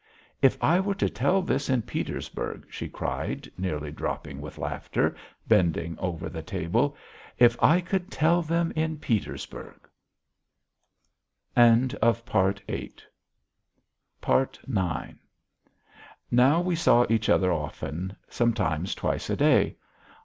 "If 0.41 0.57
I 0.63 0.79
were 0.79 0.95
to 0.95 1.11
tell 1.11 1.43
this 1.43 1.69
in 1.69 1.83
Petersburg!" 1.83 2.65
she 2.71 2.89
cried, 2.89 3.47
nearly 3.55 3.91
dropping 3.91 4.41
with 4.41 4.57
laughter, 4.57 5.15
bending 5.47 5.95
over 5.99 6.27
the 6.27 6.41
table. 6.41 6.97
"If 7.37 7.55
I 7.61 7.81
could 7.81 8.09
tell 8.09 8.41
them 8.41 8.71
in 8.75 8.97
Petersburg!" 8.97 9.77
IX 11.55 11.93
Now 16.31 16.61
we 16.61 16.75
saw 16.75 17.05
each 17.07 17.29
other 17.29 17.53
often, 17.53 18.15
sometimes 18.27 18.95
twice 18.95 19.29
a 19.29 19.35
day. 19.35 19.75